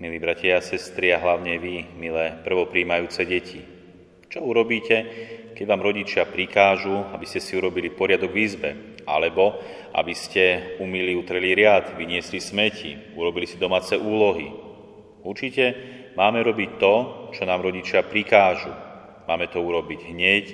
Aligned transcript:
Milí 0.00 0.16
bratia 0.16 0.56
a 0.56 0.64
sestry 0.64 1.12
a 1.12 1.20
hlavne 1.20 1.60
vy, 1.60 1.84
milé 2.00 2.32
prvopríjmajúce 2.40 3.20
deti. 3.28 3.60
Čo 4.32 4.48
urobíte, 4.48 4.96
keď 5.52 5.64
vám 5.68 5.84
rodičia 5.84 6.24
prikážu, 6.24 7.04
aby 7.12 7.28
ste 7.28 7.36
si 7.36 7.52
urobili 7.52 7.92
poriadok 7.92 8.32
v 8.32 8.40
izbe, 8.40 8.70
alebo 9.04 9.60
aby 9.92 10.16
ste 10.16 10.72
umýli, 10.80 11.12
utreli 11.12 11.52
riad, 11.52 12.00
vyniesli 12.00 12.40
smeti, 12.40 13.12
urobili 13.12 13.44
si 13.44 13.60
domáce 13.60 13.92
úlohy. 13.92 14.48
Určite 15.20 15.76
máme 16.16 16.40
robiť 16.48 16.70
to, 16.80 16.94
čo 17.36 17.44
nám 17.44 17.60
rodičia 17.60 18.00
prikážu. 18.00 18.72
Máme 19.28 19.52
to 19.52 19.60
urobiť 19.60 20.00
hneď, 20.08 20.44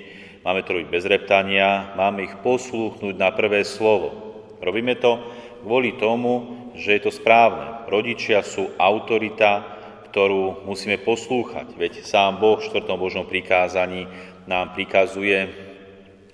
máme 0.43 0.59
to 0.67 0.75
robiť 0.75 0.91
bez 0.91 1.07
reptania, 1.07 1.95
máme 1.95 2.27
ich 2.27 2.35
poslúchnuť 2.43 3.15
na 3.15 3.31
prvé 3.31 3.63
slovo. 3.63 4.11
Robíme 4.59 4.99
to 4.99 5.23
kvôli 5.63 5.95
tomu, 5.95 6.67
že 6.75 6.99
je 6.99 7.07
to 7.07 7.15
správne. 7.15 7.76
Rodičia 7.87 8.43
sú 8.43 8.75
autorita, 8.75 9.63
ktorú 10.11 10.67
musíme 10.67 10.99
poslúchať. 10.99 11.71
Veď 11.79 12.03
sám 12.03 12.43
Boh 12.43 12.59
v 12.59 12.67
4. 12.67 12.83
Božom 12.99 13.23
prikázaní 13.23 14.11
nám 14.43 14.75
prikazuje, 14.75 15.47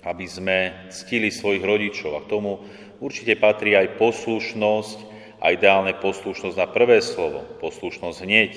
aby 0.02 0.26
sme 0.26 0.90
ctili 0.90 1.30
svojich 1.30 1.62
rodičov. 1.62 2.18
A 2.18 2.24
k 2.26 2.30
tomu 2.34 2.58
určite 2.98 3.38
patrí 3.38 3.78
aj 3.78 3.94
poslušnosť 4.02 4.98
a 5.38 5.54
ideálne 5.54 5.94
poslušnosť 6.02 6.56
na 6.58 6.66
prvé 6.66 6.98
slovo, 6.98 7.46
poslušnosť 7.62 8.18
hneď. 8.26 8.52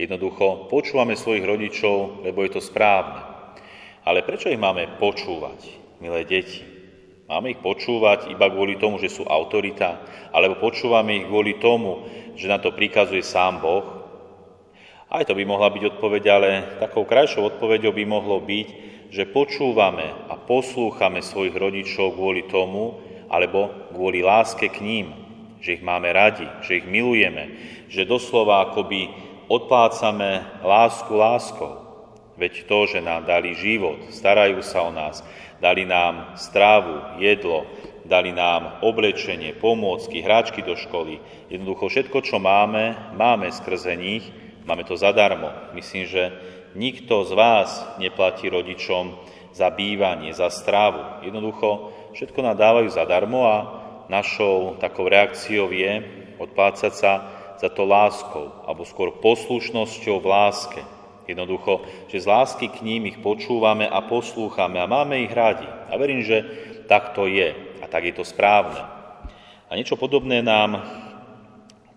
Jednoducho 0.00 0.72
počúvame 0.72 1.20
svojich 1.20 1.44
rodičov, 1.44 2.24
lebo 2.24 2.46
je 2.48 2.56
to 2.56 2.62
správne. 2.64 3.28
Ale 4.08 4.24
prečo 4.24 4.48
ich 4.48 4.56
máme 4.56 4.96
počúvať, 4.96 5.68
milé 6.00 6.24
deti? 6.24 6.77
Máme 7.28 7.52
ich 7.52 7.60
počúvať 7.60 8.32
iba 8.32 8.48
kvôli 8.48 8.80
tomu, 8.80 8.96
že 8.96 9.12
sú 9.12 9.28
autorita, 9.28 10.00
alebo 10.32 10.64
počúvame 10.64 11.20
ich 11.20 11.28
kvôli 11.28 11.60
tomu, 11.60 12.08
že 12.40 12.48
na 12.48 12.56
to 12.56 12.72
prikazuje 12.72 13.20
sám 13.20 13.60
Boh? 13.60 13.84
Aj 15.12 15.20
to 15.28 15.36
by 15.36 15.44
mohla 15.44 15.68
byť 15.68 15.92
odpoveď, 15.92 16.22
ale 16.32 16.80
takou 16.80 17.04
krajšou 17.04 17.52
odpoveďou 17.52 17.92
by 17.92 18.04
mohlo 18.08 18.40
byť, 18.40 18.68
že 19.12 19.28
počúvame 19.28 20.08
a 20.32 20.40
poslúchame 20.40 21.20
svojich 21.20 21.52
rodičov 21.52 22.16
kvôli 22.16 22.48
tomu, 22.48 22.96
alebo 23.28 23.92
kvôli 23.92 24.24
láske 24.24 24.72
k 24.72 24.80
ním, 24.80 25.12
že 25.60 25.76
ich 25.76 25.84
máme 25.84 26.08
radi, 26.08 26.48
že 26.64 26.80
ich 26.80 26.88
milujeme, 26.88 27.60
že 27.92 28.08
doslova 28.08 28.72
akoby 28.72 29.12
odplácame 29.52 30.64
lásku 30.64 31.12
láskou. 31.12 31.87
Veď 32.38 32.70
to, 32.70 32.86
že 32.86 33.02
nám 33.02 33.26
dali 33.26 33.58
život, 33.58 34.14
starajú 34.14 34.62
sa 34.62 34.86
o 34.86 34.94
nás, 34.94 35.26
Dali 35.58 35.82
nám 35.82 36.38
strávu, 36.38 37.18
jedlo, 37.18 37.66
dali 38.06 38.30
nám 38.30 38.78
oblečenie, 38.78 39.58
pomôcky, 39.58 40.22
hráčky 40.22 40.62
do 40.62 40.78
školy. 40.78 41.18
Jednoducho 41.50 41.90
všetko, 41.90 42.22
čo 42.22 42.38
máme, 42.38 42.94
máme 43.18 43.50
skrze 43.50 43.98
nich, 43.98 44.22
máme 44.70 44.86
to 44.86 44.94
zadarmo. 44.94 45.50
Myslím, 45.74 46.06
že 46.06 46.30
nikto 46.78 47.26
z 47.26 47.34
vás 47.34 47.70
neplatí 47.98 48.46
rodičom 48.46 49.18
za 49.50 49.66
bývanie, 49.74 50.30
za 50.30 50.46
strávu. 50.46 51.26
Jednoducho 51.26 51.90
všetko 52.14 52.38
nám 52.38 52.54
dávajú 52.54 52.88
zadarmo 52.94 53.50
a 53.50 53.56
našou 54.06 54.78
takou 54.78 55.10
reakciou 55.10 55.74
je 55.74 56.06
odplácať 56.38 56.92
sa 56.94 57.12
za 57.58 57.66
to 57.66 57.82
láskou, 57.82 58.54
alebo 58.62 58.86
skôr 58.86 59.10
poslušnosťou 59.18 60.22
v 60.22 60.30
láske. 60.30 60.80
Jednoducho, 61.28 61.84
že 62.08 62.24
z 62.24 62.26
lásky 62.26 62.72
k 62.72 62.80
ním 62.80 63.12
ich 63.12 63.20
počúvame 63.20 63.84
a 63.84 64.00
poslúchame 64.00 64.80
a 64.80 64.88
máme 64.88 65.20
ich 65.28 65.32
radi. 65.36 65.68
A 65.68 65.92
verím, 66.00 66.24
že 66.24 66.40
tak 66.88 67.12
to 67.12 67.28
je 67.28 67.52
a 67.78 67.84
tak 67.84 68.08
je 68.08 68.16
to 68.16 68.24
správne. 68.24 68.80
A 69.68 69.76
niečo 69.76 70.00
podobné 70.00 70.40
nám 70.40 70.80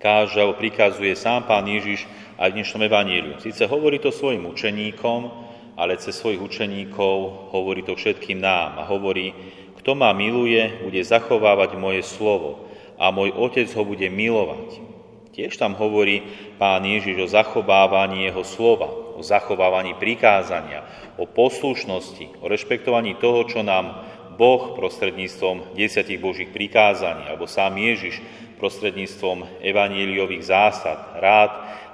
káže 0.03 0.43
alebo 0.43 0.59
prikazuje 0.59 1.15
sám 1.15 1.47
pán 1.47 1.63
Ježiš 1.63 2.03
aj 2.35 2.51
v 2.51 2.55
dnešnom 2.59 2.83
evaníliu. 2.83 3.39
Sice 3.39 3.63
hovorí 3.71 4.03
to 4.03 4.11
svojim 4.11 4.43
učeníkom, 4.51 5.31
ale 5.79 5.95
cez 5.95 6.19
svojich 6.19 6.43
učeníkov 6.43 7.15
hovorí 7.55 7.87
to 7.87 7.95
všetkým 7.95 8.43
nám 8.43 8.81
a 8.81 8.83
hovorí, 8.83 9.31
kto 9.79 9.95
ma 9.95 10.11
miluje, 10.11 10.83
bude 10.83 10.99
zachovávať 10.99 11.79
moje 11.79 12.03
slovo 12.03 12.67
a 12.99 13.09
môj 13.09 13.33
otec 13.33 13.71
ho 13.73 13.83
bude 13.87 14.05
milovať. 14.11 14.91
Tiež 15.31 15.55
tam 15.55 15.79
hovorí 15.79 16.27
pán 16.59 16.83
Ježiš 16.83 17.23
o 17.23 17.27
zachovávaní 17.31 18.27
jeho 18.27 18.43
slova, 18.43 19.00
o 19.21 19.23
zachovávaní 19.23 19.93
prikázania, 20.01 20.81
o 21.21 21.29
poslušnosti, 21.29 22.41
o 22.41 22.49
rešpektovaní 22.49 23.21
toho, 23.21 23.45
čo 23.45 23.61
nám 23.61 24.01
Boh 24.33 24.73
prostredníctvom 24.73 25.77
desiatich 25.77 26.17
Božích 26.17 26.49
prikázaní, 26.49 27.29
alebo 27.29 27.45
sám 27.45 27.77
Ježiš 27.77 28.17
prostredníctvom 28.57 29.61
evaníliových 29.61 30.49
zásad 30.49 30.97
rád 31.21 31.51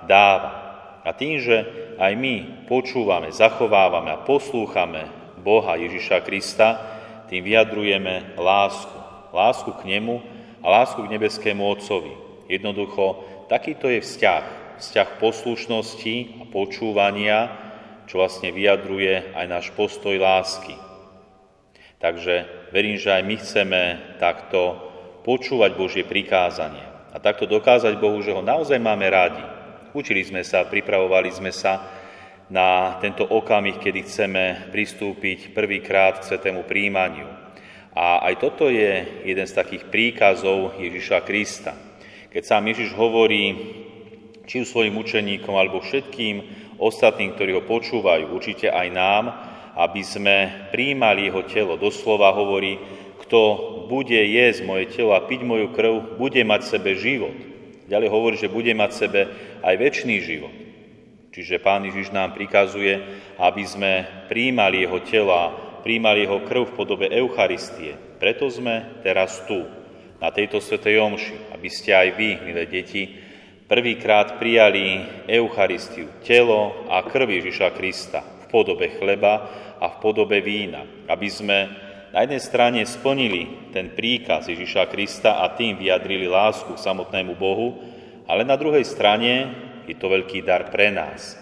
dáva. 0.07 0.51
A 1.03 1.11
tým, 1.11 1.43
že 1.43 1.67
aj 1.99 2.15
my 2.15 2.35
počúvame, 2.71 3.35
zachovávame 3.35 4.15
a 4.15 4.23
poslúchame 4.23 5.11
Boha 5.43 5.75
Ježiša 5.75 6.23
Krista, 6.23 6.79
tým 7.27 7.43
vyjadrujeme 7.43 8.39
lásku. 8.39 8.95
Lásku 9.35 9.71
k 9.83 9.83
Nemu 9.83 10.23
a 10.63 10.67
lásku 10.71 11.03
k 11.03 11.11
nebeskému 11.11 11.59
Otcovi. 11.67 12.15
Jednoducho, 12.47 13.23
takýto 13.51 13.91
je 13.91 13.99
vzťah 13.99 14.43
vzťah 14.77 15.17
poslušnosti 15.17 16.15
a 16.41 16.43
počúvania, 16.49 17.51
čo 18.07 18.23
vlastne 18.23 18.55
vyjadruje 18.55 19.35
aj 19.35 19.45
náš 19.45 19.65
postoj 19.75 20.15
lásky. 20.15 20.77
Takže 21.97 22.69
verím, 22.69 22.95
že 22.95 23.09
aj 23.09 23.23
my 23.25 23.35
chceme 23.41 23.81
takto 24.21 24.77
počúvať 25.25 25.71
Božie 25.75 26.03
prikázanie 26.05 26.85
a 27.11 27.17
takto 27.17 27.49
dokázať 27.49 27.97
Bohu, 27.97 28.21
že 28.21 28.31
ho 28.31 28.45
naozaj 28.45 28.77
máme 28.77 29.09
rádi. 29.09 29.43
Učili 29.97 30.21
sme 30.21 30.45
sa, 30.45 30.69
pripravovali 30.69 31.33
sme 31.33 31.49
sa 31.49 31.83
na 32.47 32.95
tento 33.03 33.27
okamih, 33.27 33.81
kedy 33.81 33.99
chceme 34.07 34.43
pristúpiť 34.71 35.51
prvýkrát 35.51 36.21
k 36.21 36.27
svetému 36.31 36.63
príjmaniu. 36.63 37.27
A 37.97 38.29
aj 38.29 38.39
toto 38.39 38.69
je 38.69 39.25
jeden 39.25 39.47
z 39.49 39.57
takých 39.57 39.89
príkazov 39.89 40.77
Ježiša 40.77 41.25
Krista. 41.25 41.73
Keď 42.29 42.43
sám 42.45 42.69
Ježiš 42.69 42.93
hovorí, 42.93 43.57
či 44.47 44.63
už 44.63 44.71
svojim 44.71 44.95
učeníkom 44.95 45.53
alebo 45.53 45.83
všetkým 45.83 46.41
ostatným, 46.79 47.35
ktorí 47.35 47.51
ho 47.59 47.67
počúvajú, 47.67 48.31
určite 48.31 48.71
aj 48.71 48.87
nám, 48.89 49.23
aby 49.77 50.01
sme 50.01 50.35
príjmali 50.73 51.29
jeho 51.29 51.43
telo. 51.45 51.73
Doslova 51.77 52.33
hovorí, 52.33 52.79
kto 53.27 53.39
bude 53.91 54.17
jesť 54.17 54.65
moje 54.65 54.89
telo 54.89 55.13
a 55.13 55.21
piť 55.21 55.43
moju 55.43 55.69
krv, 55.75 56.17
bude 56.17 56.41
mať 56.41 56.65
sebe 56.65 56.95
život. 56.95 57.35
Ďalej 57.91 58.09
hovorí, 58.09 58.35
že 58.39 58.51
bude 58.51 58.71
mať 58.71 58.91
sebe 58.95 59.21
aj 59.61 59.75
väčší 59.75 60.17
život. 60.23 60.55
Čiže 61.35 61.61
Pán 61.61 61.85
Ježiš 61.85 62.09
nám 62.09 62.33
prikazuje, 62.33 62.97
aby 63.37 63.63
sme 63.67 63.91
príjmali 64.25 64.81
jeho 64.81 64.99
tela, 65.05 65.53
príjmali 65.85 66.25
jeho 66.25 66.41
krv 66.41 66.73
v 66.73 66.75
podobe 66.75 67.05
Eucharistie. 67.13 67.93
Preto 68.17 68.49
sme 68.49 68.97
teraz 69.05 69.45
tu, 69.45 69.61
na 70.17 70.33
tejto 70.33 70.57
svetej 70.57 70.97
omši, 70.97 71.53
aby 71.53 71.69
ste 71.69 71.93
aj 71.93 72.09
vy, 72.17 72.29
milé 72.41 72.65
deti, 72.65 73.26
prvýkrát 73.67 74.39
prijali 74.39 75.03
Eucharistiu, 75.27 76.07
telo 76.23 76.87
a 76.87 77.03
krv 77.03 77.27
Ježiša 77.43 77.75
Krista 77.75 78.23
v 78.23 78.45
podobe 78.47 78.95
chleba 78.95 79.43
a 79.77 79.91
v 79.91 79.95
podobe 79.99 80.39
vína, 80.39 80.87
aby 81.11 81.27
sme 81.27 81.67
na 82.15 82.23
jednej 82.23 82.39
strane 82.39 82.79
splnili 82.87 83.69
ten 83.75 83.91
príkaz 83.91 84.47
Ježiša 84.47 84.87
Krista 84.87 85.43
a 85.43 85.51
tým 85.51 85.75
vyjadrili 85.75 86.31
lásku 86.31 86.71
k 86.73 86.79
samotnému 86.79 87.35
Bohu, 87.35 87.83
ale 88.23 88.47
na 88.47 88.55
druhej 88.55 88.87
strane 88.87 89.51
je 89.83 89.95
to 89.99 90.07
veľký 90.07 90.47
dar 90.47 90.71
pre 90.71 90.87
nás, 90.87 91.35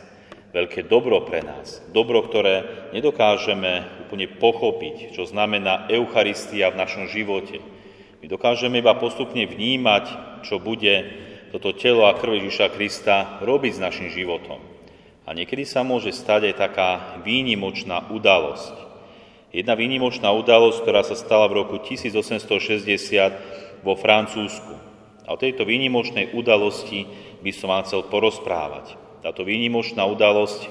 veľké 0.49 0.89
dobro 0.89 1.21
pre 1.21 1.45
nás, 1.45 1.85
dobro, 1.93 2.25
ktoré 2.25 2.89
nedokážeme 2.89 4.01
úplne 4.09 4.25
pochopiť, 4.25 5.13
čo 5.13 5.29
znamená 5.29 5.85
Eucharistia 5.93 6.73
v 6.73 6.81
našom 6.81 7.05
živote. 7.05 7.61
My 8.21 8.25
dokážeme 8.25 8.81
iba 8.81 8.97
postupne 8.97 9.45
vnímať, 9.45 10.05
čo 10.41 10.57
bude 10.57 11.05
toto 11.55 11.71
telo 11.71 12.03
a 12.03 12.19
krv 12.19 12.35
Ježiša 12.35 12.75
Krista 12.75 13.39
robiť 13.39 13.79
s 13.79 13.83
našim 13.83 14.11
životom. 14.11 14.59
A 15.23 15.31
niekedy 15.31 15.63
sa 15.63 15.87
môže 15.87 16.11
stať 16.11 16.51
aj 16.51 16.55
taká 16.59 16.89
výnimočná 17.23 18.11
udalosť. 18.11 18.75
Jedna 19.55 19.79
výnimočná 19.79 20.35
udalosť, 20.35 20.83
ktorá 20.83 21.07
sa 21.07 21.15
stala 21.15 21.47
v 21.47 21.63
roku 21.63 21.79
1860 21.79 23.87
vo 23.87 23.95
Francúzsku. 23.95 24.75
A 25.23 25.31
o 25.31 25.39
tejto 25.39 25.63
výnimočnej 25.63 26.35
udalosti 26.35 27.07
by 27.39 27.51
som 27.55 27.71
vám 27.71 27.87
chcel 27.87 28.03
porozprávať. 28.11 28.99
Táto 29.23 29.47
výnimočná 29.47 30.03
udalosť 30.11 30.67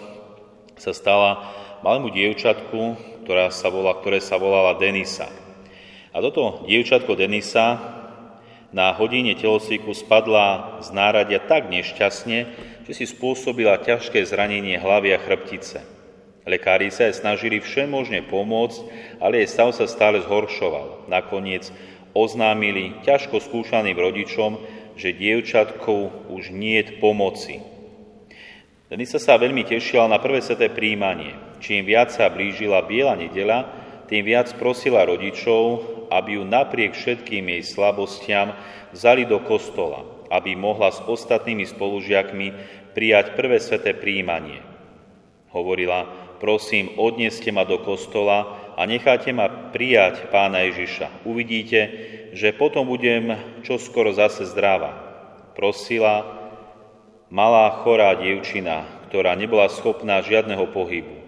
sa 0.77 0.93
stala 0.93 1.49
malému 1.81 2.13
dievčatku, 2.13 2.81
ktorá 3.25 3.49
sa 3.49 3.73
volá, 3.73 3.97
ktoré 3.97 4.21
sa 4.21 4.37
volala 4.37 4.77
Denisa. 4.77 5.33
A 6.13 6.21
toto 6.21 6.69
dievčatko 6.69 7.17
Denisa 7.17 8.04
na 8.75 8.91
hodine 8.91 9.39
telocviku 9.39 9.95
spadla 9.95 10.83
z 10.83 10.91
náradia 10.91 11.39
tak 11.39 11.71
nešťastne, 11.71 12.39
že 12.83 12.93
si 12.93 13.07
spôsobila 13.07 13.79
ťažké 13.79 14.19
zranenie 14.27 14.75
hlavy 14.83 15.15
a 15.15 15.19
chrbtice. 15.23 15.79
Lekári 16.45 16.91
sa 16.91 17.09
jej 17.09 17.17
snažili 17.17 17.63
všemožne 17.63 18.27
pomôcť, 18.27 18.81
ale 19.23 19.41
jej 19.41 19.49
stav 19.49 19.73
sa 19.73 19.87
stále 19.87 20.21
zhoršoval. 20.21 21.09
Nakoniec 21.09 21.71
oznámili 22.13 22.99
ťažko 23.07 23.41
skúšaným 23.41 23.97
rodičom, 23.97 24.59
že 24.99 25.17
dievčatkou 25.17 26.29
už 26.35 26.51
nie 26.51 26.83
je 26.83 26.99
pomoci. 26.99 27.63
Denisa 28.91 29.17
sa 29.23 29.41
veľmi 29.41 29.65
tešila 29.65 30.11
na 30.11 30.21
prvé 30.21 30.45
sveté 30.45 30.69
príjmanie. 30.69 31.33
Čím 31.63 31.89
viac 31.89 32.13
sa 32.13 32.29
blížila 32.29 32.85
Biela 32.85 33.17
nedela, 33.17 33.84
tým 34.07 34.23
viac 34.25 34.53
prosila 34.61 35.09
rodičov, 35.09 35.81
aby 36.13 36.37
ju 36.37 36.45
napriek 36.45 36.93
všetkým 36.93 37.49
jej 37.49 37.63
slabostiam 37.65 38.53
vzali 38.93 39.25
do 39.25 39.41
kostola, 39.43 40.05
aby 40.29 40.53
mohla 40.55 40.93
s 40.93 41.01
ostatnými 41.03 41.65
spolužiakmi 41.65 42.47
prijať 42.93 43.35
prvé 43.35 43.59
sveté 43.59 43.97
príjmanie. 43.97 44.63
Hovorila, 45.51 46.07
prosím, 46.39 46.95
odneste 46.99 47.51
ma 47.51 47.65
do 47.65 47.81
kostola 47.81 48.75
a 48.77 48.83
necháte 48.85 49.31
ma 49.33 49.71
prijať 49.71 50.29
pána 50.29 50.67
Ježiša. 50.67 51.27
Uvidíte, 51.27 51.81
že 52.35 52.55
potom 52.55 52.91
budem 52.91 53.39
čoskoro 53.63 54.11
zase 54.11 54.45
zdravá. 54.51 54.99
Prosila 55.55 56.27
malá 57.31 57.71
chorá 57.87 58.19
dievčina, 58.19 58.83
ktorá 59.09 59.39
nebola 59.39 59.71
schopná 59.71 60.19
žiadneho 60.21 60.67
pohybu. 60.75 61.24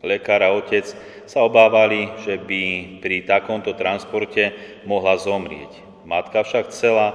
Lekár 0.00 0.40
a 0.40 0.56
otec 0.56 0.88
sa 1.28 1.44
obávali, 1.44 2.08
že 2.24 2.40
by 2.40 2.62
pri 3.04 3.28
takomto 3.28 3.76
transporte 3.76 4.52
mohla 4.88 5.20
zomrieť. 5.20 5.76
Matka 6.08 6.40
však 6.40 6.72
chcela 6.72 7.14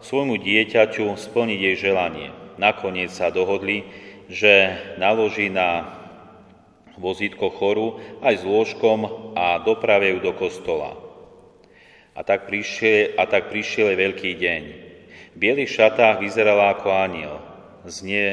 svojmu 0.00 0.40
dieťaťu 0.40 1.12
splniť 1.12 1.58
jej 1.60 1.76
želanie. 1.76 2.32
Nakoniec 2.56 3.12
sa 3.12 3.28
dohodli, 3.28 3.84
že 4.32 4.80
naloží 4.96 5.52
na 5.52 6.00
vozítko 6.96 7.52
choru 7.52 8.00
aj 8.24 8.40
s 8.40 8.44
lôžkom 8.48 9.32
a 9.36 9.60
dopravia 9.60 10.16
ju 10.16 10.20
do 10.24 10.32
kostola. 10.32 10.96
A 12.12 12.20
tak 12.24 12.48
prišiel, 12.48 13.16
a 13.16 13.24
tak 13.24 13.48
prišiel 13.48 13.92
veľký 13.96 14.36
deň. 14.36 14.62
V 15.32 15.36
bielých 15.36 15.72
šatách 15.72 16.20
vyzerala 16.20 16.76
ako 16.76 16.88
aniel. 16.92 17.40
Z, 17.88 18.04
ne, 18.04 18.28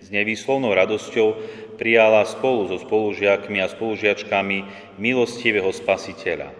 s 0.00 0.08
nevýslovnou 0.08 0.72
radosťou 0.72 1.28
prijala 1.76 2.24
spolu 2.24 2.72
so 2.72 2.76
spolužiakmi 2.80 3.60
a 3.60 3.68
spolužiačkami 3.68 4.58
milostivého 4.96 5.68
spasiteľa. 5.72 6.52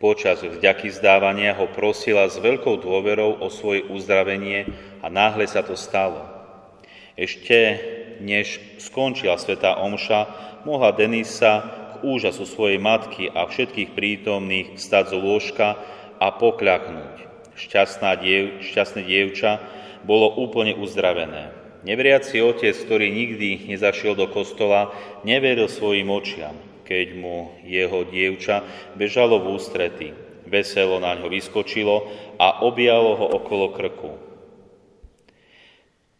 Počas 0.00 0.44
vďaky 0.44 0.92
zdávania 0.92 1.56
ho 1.56 1.70
prosila 1.70 2.28
s 2.28 2.36
veľkou 2.36 2.82
dôverou 2.82 3.40
o 3.40 3.48
svoje 3.48 3.86
uzdravenie 3.88 4.68
a 5.00 5.08
náhle 5.08 5.48
sa 5.48 5.64
to 5.64 5.78
stalo. 5.78 6.20
Ešte 7.14 7.80
než 8.20 8.60
skončila 8.82 9.40
sveta 9.40 9.80
omša, 9.80 10.28
mohla 10.68 10.92
Denisa 10.92 11.64
k 11.64 11.94
úžasu 12.04 12.44
svojej 12.44 12.76
matky 12.76 13.32
a 13.32 13.48
všetkých 13.48 13.96
prítomných 13.96 14.76
stať 14.76 15.14
zo 15.14 15.18
lôžka 15.22 15.78
a 16.20 16.26
pokľaknúť. 16.36 17.14
Šťastná 17.54 18.18
diev, 18.18 18.60
šťastné 18.66 19.06
dievča 19.06 19.62
bolo 20.02 20.26
úplne 20.36 20.74
uzdravené. 20.74 21.63
Neveriaci 21.84 22.40
otec, 22.40 22.72
ktorý 22.72 23.12
nikdy 23.12 23.68
nezašiel 23.68 24.16
do 24.16 24.24
kostola, 24.32 24.88
neveril 25.20 25.68
svojim 25.68 26.08
očiam, 26.08 26.56
keď 26.88 27.12
mu 27.12 27.52
jeho 27.60 28.08
dievča 28.08 28.64
bežalo 28.96 29.36
v 29.44 29.52
ústrety. 29.52 30.08
Veselo 30.48 30.96
na 30.96 31.12
ňo 31.12 31.28
vyskočilo 31.28 32.08
a 32.40 32.64
objalo 32.64 33.20
ho 33.20 33.26
okolo 33.36 33.76
krku. 33.76 34.16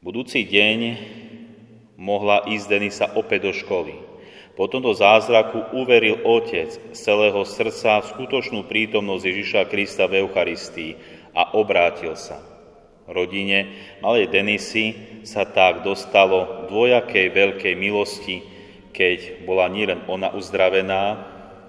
Budúci 0.05 0.45
deň 0.45 1.01
mohla 1.97 2.45
ísť 2.45 2.67
Denisa 2.69 3.07
opäť 3.17 3.49
do 3.49 3.53
školy. 3.57 3.97
Po 4.53 4.69
tomto 4.69 4.93
zázraku 4.93 5.81
uveril 5.81 6.21
otec 6.29 6.77
z 6.93 6.93
celého 6.93 7.41
srdca 7.49 8.05
v 8.05 8.11
skutočnú 8.13 8.69
prítomnosť 8.69 9.25
Ježiša 9.25 9.61
Krista 9.73 10.05
v 10.05 10.29
Eucharistii 10.29 11.01
a 11.33 11.57
obrátil 11.57 12.15
sa 12.21 12.54
rodine 13.09 13.73
malej 14.01 14.33
Denisy 14.33 15.21
sa 15.25 15.45
tak 15.45 15.85
dostalo 15.85 16.69
dvojakej 16.69 17.27
veľkej 17.33 17.75
milosti, 17.77 18.37
keď 18.95 19.45
bola 19.45 19.69
nielen 19.69 20.07
ona 20.07 20.33
uzdravená, 20.33 21.19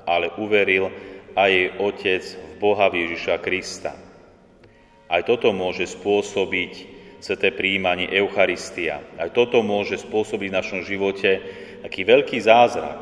ale 0.06 0.32
uveril 0.38 0.94
aj 1.36 1.50
jej 1.52 1.68
otec 1.82 2.24
v 2.24 2.54
Boha 2.62 2.88
Ježiša 2.88 3.36
Krista. 3.44 3.98
Aj 5.12 5.22
toto 5.22 5.52
môže 5.52 5.86
spôsobiť 5.86 6.96
sveté 7.20 7.50
príjmanie 7.50 8.06
Eucharistia. 8.14 9.02
Aj 9.18 9.34
toto 9.34 9.66
môže 9.66 9.98
spôsobiť 9.98 10.50
v 10.50 10.58
našom 10.62 10.82
živote 10.86 11.42
taký 11.82 12.06
veľký 12.06 12.38
zázrak. 12.38 12.98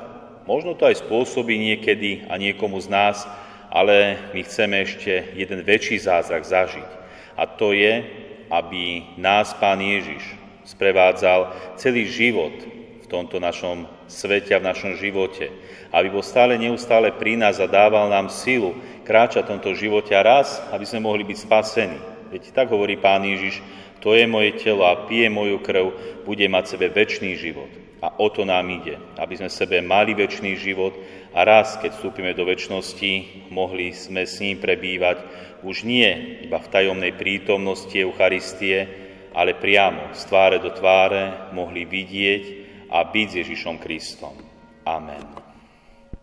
Možno 0.47 0.75
to 0.75 0.88
aj 0.88 1.03
spôsobí 1.03 1.56
niekedy 1.56 2.27
a 2.27 2.35
niekomu 2.35 2.80
z 2.83 2.88
nás, 2.91 3.18
ale 3.71 4.19
my 4.35 4.44
chceme 4.44 4.83
ešte 4.83 5.35
jeden 5.35 5.63
väčší 5.63 6.00
zázrak 6.00 6.44
zažiť. 6.44 6.89
A 7.39 7.47
to 7.47 7.71
je, 7.71 8.03
aby 8.54 9.18
nás 9.18 9.50
Pán 9.58 9.82
Ježiš 9.82 10.22
sprevádzal 10.62 11.50
celý 11.82 12.06
život 12.06 12.54
v 13.02 13.06
tomto 13.10 13.42
našom 13.42 13.90
svete 14.06 14.54
a 14.54 14.62
v 14.62 14.70
našom 14.70 14.94
živote. 15.02 15.50
Aby 15.90 16.14
bol 16.14 16.22
stále 16.22 16.62
neustále 16.62 17.10
pri 17.10 17.34
nás 17.34 17.58
a 17.58 17.66
dával 17.66 18.14
nám 18.14 18.30
silu 18.30 18.78
kráčať 19.02 19.50
v 19.50 19.52
tomto 19.58 19.74
živote 19.74 20.14
a 20.14 20.22
raz, 20.22 20.62
aby 20.70 20.86
sme 20.86 21.02
mohli 21.02 21.26
byť 21.26 21.38
spasení. 21.42 21.98
Veď 22.30 22.54
tak 22.54 22.70
hovorí 22.70 22.94
Pán 22.94 23.26
Ježiš, 23.26 23.58
to 24.06 24.14
je 24.14 24.30
moje 24.30 24.54
telo 24.62 24.86
a 24.86 25.10
pije 25.10 25.34
moju 25.34 25.58
krv, 25.58 25.86
bude 26.22 26.46
mať 26.46 26.78
sebe 26.78 26.94
väčší 26.94 27.34
život. 27.34 27.82
A 28.04 28.20
o 28.20 28.28
to 28.28 28.44
nám 28.44 28.68
ide, 28.68 29.00
aby 29.16 29.40
sme 29.40 29.48
sebe 29.48 29.80
mali 29.80 30.12
väčší 30.12 30.60
život 30.60 30.92
a 31.32 31.48
raz, 31.48 31.80
keď 31.80 31.96
vstúpime 31.96 32.36
do 32.36 32.44
väčšnosti, 32.44 33.48
mohli 33.48 33.96
sme 33.96 34.28
s 34.28 34.44
ním 34.44 34.60
prebývať 34.60 35.24
už 35.64 35.88
nie 35.88 36.44
iba 36.44 36.60
v 36.60 36.68
tajomnej 36.68 37.16
prítomnosti 37.16 37.96
Eucharistie, 37.96 38.92
ale 39.32 39.56
priamo 39.56 40.12
z 40.12 40.22
tváre 40.28 40.60
do 40.60 40.76
tváre 40.76 41.56
mohli 41.56 41.88
vidieť 41.88 42.44
a 42.92 43.08
byť 43.08 43.28
s 43.32 43.38
Ježišom 43.48 43.80
Kristom. 43.80 44.36
Amen. 44.84 45.53